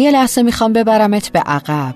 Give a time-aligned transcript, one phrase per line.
[0.00, 1.94] یه لحظه می‌خوام ببرمت به عقب.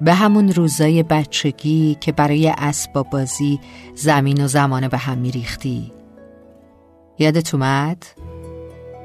[0.00, 3.60] به همون روزای بچگی که برای اسباب بازی
[3.94, 5.92] زمین و زمان به هم میریختی.
[7.18, 8.06] یادت اومد؟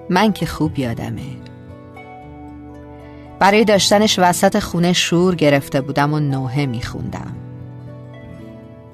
[0.09, 1.37] من که خوب یادمه.
[3.39, 7.35] برای داشتنش وسط خونه شور گرفته بودم و نوحه میخوندم.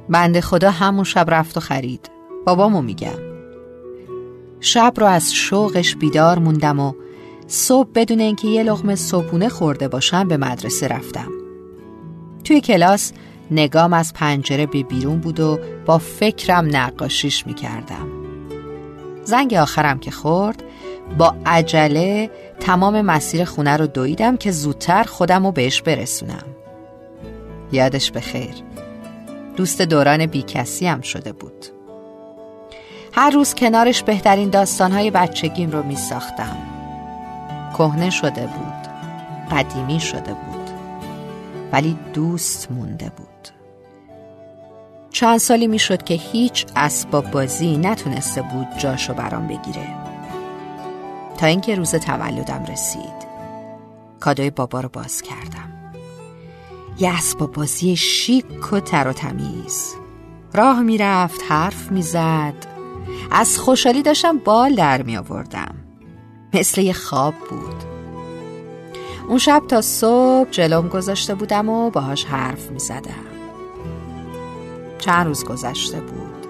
[0.09, 2.09] بنده خدا همون شب رفت و خرید.
[2.45, 3.19] بابامو میگم.
[4.59, 6.93] شب رو از شوقش بیدار موندم و
[7.47, 11.31] صبح بدون اینکه یه لغمه صبحونه خورده باشم به مدرسه رفتم.
[12.43, 13.11] توی کلاس
[13.51, 18.07] نگام از پنجره به بیرون بود و با فکرم نقاشیش می‌کردم.
[19.23, 20.63] زنگ آخرم که خورد
[21.17, 26.45] با عجله تمام مسیر خونه رو دویدم که زودتر خودم رو بهش برسونم.
[27.71, 28.53] یادش بخیر
[29.55, 31.65] دوست دوران بیکسی هم شده بود.
[33.13, 36.66] هر روز کنارش بهترین داستانهای بچگیم رو می ساختم
[37.77, 38.87] کهنه شده بود.
[39.51, 40.69] قدیمی شده بود.
[41.71, 43.27] ولی دوست مونده بود.
[45.11, 49.87] چند سالی می‌شد که هیچ اسباب بازی نتونسته بود جاشو برام بگیره.
[51.37, 53.27] تا اینکه روز تولدم رسید.
[54.19, 55.93] کادوی بابا رو باز کردم.
[56.99, 59.93] یه اسباب بازی شیک و تر و تمیز.
[60.53, 62.53] راه می‌رفت حرف می‌زد.
[63.31, 65.86] از خوشحالی داشتم بال در می آوردم
[66.53, 67.83] مثل یه خواب بود.
[69.27, 73.27] اون شب تا صبح جلوم گذاشته بودم و باهاش حرف می زدم
[74.99, 76.47] چند روز گذشته بود.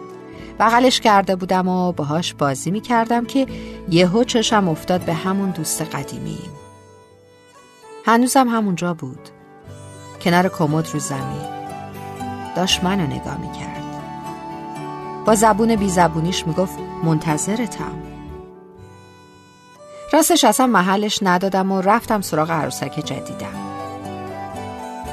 [0.59, 3.47] بغلش کرده بودم و باهاش بازی می کردم که
[3.89, 6.39] یهو چشم افتاد به همون دوست قدیمی
[8.05, 9.29] هنوزم همونجا بود.
[10.21, 11.57] کنار کمد رو زمین.
[12.55, 13.83] داشت منو نگاه می کرد
[15.25, 18.06] با زبون بی زبونیش می گفت منتظرتم.
[20.17, 23.53] راستش اصلا محلش ندادم و رفتم سراغ عروسک جدیدم.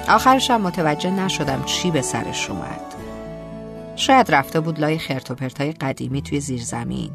[0.09, 2.95] آخرشم متوجه نشدم چی به سرش اومد.
[3.97, 7.11] شاید رفته بود لای خرت و پرتای قدیمی توی زیر زمین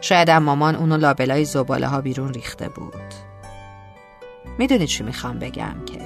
[0.00, 3.14] شاید هم مامان اونو لابلای زباله ها بیرون ریخته بود.
[4.58, 6.00] می‌دونی چی می‌خوام بگم که؟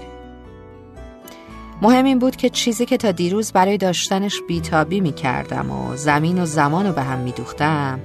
[1.82, 6.46] مهم این بود که چیزی که تا دیروز برای داشتنش بیتابی می‌کردم و زمین و
[6.46, 8.00] زمان رو به هم میدوختم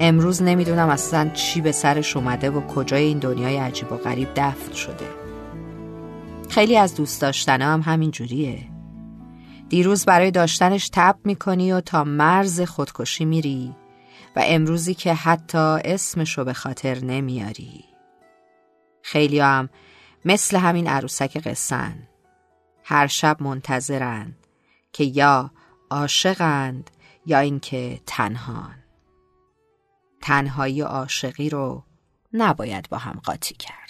[0.00, 4.72] امروز نمی‌دونم اصلا چی به سرش اومده و کجای این دنیای عجیب و غریب دفن
[4.72, 5.08] شده.
[6.48, 8.68] خیلی از دوست داشتنه هم همین جوریه.
[9.68, 13.74] دیروز برای داشتنش تب می‌کنی و تا مرز خودکشی میری
[14.36, 17.84] و امروزی که حتی اسمشو به خاطر نمیاری.
[19.02, 19.68] خیلی هم
[20.24, 22.08] مثل همین عروسک قصن
[22.84, 24.36] هر شب منتظرند
[24.92, 25.50] که یا
[25.90, 26.90] عاشقند
[27.26, 28.77] یا اینکه تنهان.
[30.20, 31.84] تنهایی عاشقی رو
[32.32, 33.87] نباید با هم قاطی کرد.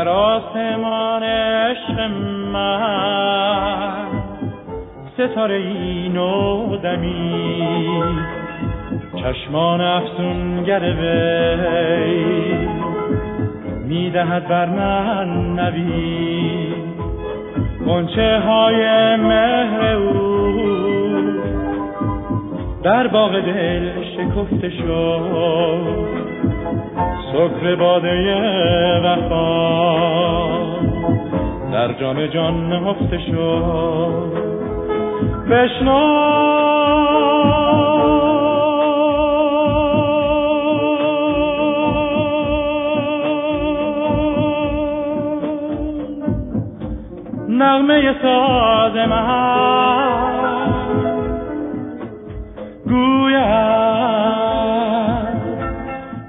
[0.00, 2.00] در آسمان عشق
[2.52, 4.06] من.
[5.14, 8.02] ستاره این و دمی
[9.16, 12.24] چشمان افسونگر وی
[13.88, 16.74] می‌دهد بر من نبی
[17.86, 20.60] گنچه های مهر او
[22.82, 26.20] در باغ دل شکفته شد.
[27.32, 28.10] سکر باده
[29.00, 29.89] وفا
[31.80, 34.32] در جام جان نهفته شد.
[35.50, 36.00] بشنو.
[47.48, 49.50] نغمه ساز من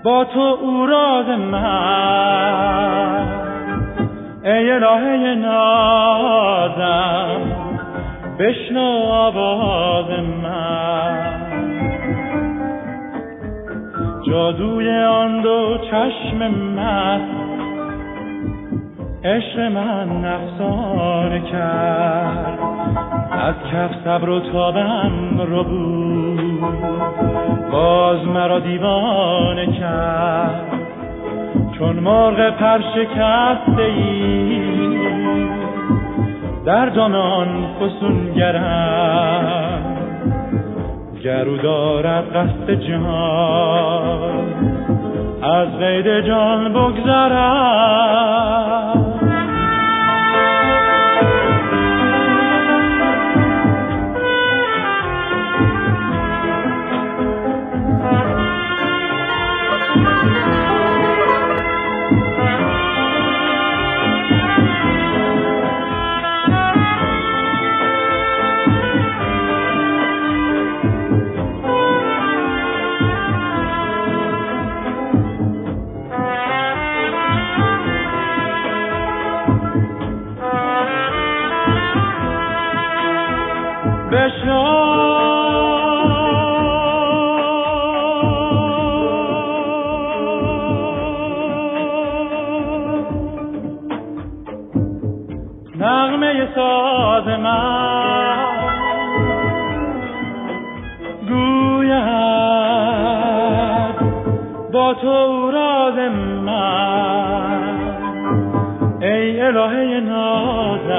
[0.03, 3.30] با تو او راز من.
[4.51, 6.81] ای الهه نازم
[8.39, 10.09] بشنو آواز
[10.43, 11.31] من.
[14.27, 17.21] جادوی آن دو چشم من
[19.23, 22.59] عشق من افسانه کرد.
[23.31, 26.61] از کف صبر و تابم رو بود
[27.71, 30.80] باز مرا دیوانه کرد.
[31.81, 34.61] چون مرغ پر شکسته ای
[36.65, 37.47] در دام آن
[37.79, 39.31] فسونگرم
[41.23, 44.53] گرو دارد قصد جان
[45.41, 47.90] از قید جان بگذرم.
[96.21, 98.45] نغمه ساز من.
[101.27, 102.01] گوید
[104.71, 105.97] با تو راز
[106.45, 107.79] من.
[109.01, 110.91] ای الهه نازم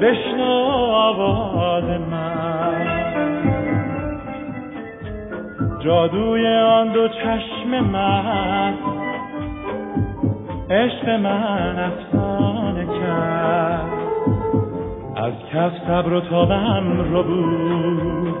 [0.00, 0.52] بشنو
[0.92, 2.84] آواز من.
[5.84, 8.83] جادوی آن دو چشم من
[10.70, 13.92] عشق من افسانه کرد.
[15.16, 18.34] از کف صبر و تابم رو بود.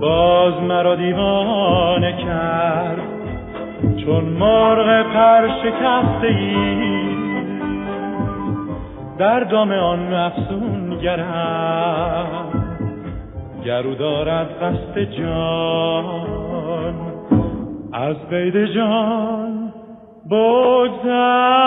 [0.00, 2.98] باز مرا دیوانه کرد.
[4.04, 7.06] چون مرغ پر شکسته ای
[9.18, 12.26] در دام آن افسون گرم.
[13.64, 16.94] گرو دارد قصد جان
[17.92, 19.45] از قید جان
[20.28, 20.34] 不
[21.04, 21.65] 散。